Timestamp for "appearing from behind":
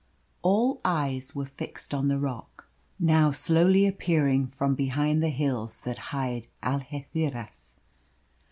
3.85-5.21